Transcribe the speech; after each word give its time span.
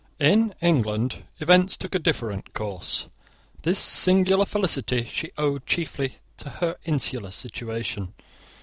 In 0.17 0.55
England 0.61 1.25
events 1.39 1.77
took 1.77 1.93
a 1.93 1.99
different 1.99 2.55
course. 2.55 3.05
This 3.61 3.77
singular 3.77 4.45
felicity 4.45 5.05
she 5.07 5.29
owed 5.37 5.67
chiefly 5.67 6.15
to 6.37 6.49
her 6.49 6.77
insular 6.85 7.29
situation. 7.29 8.11